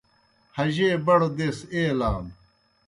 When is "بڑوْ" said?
1.05-1.27